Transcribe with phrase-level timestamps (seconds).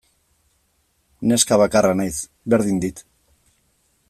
[1.31, 2.17] Neska bakarra naiz,
[2.55, 3.05] berdin dit.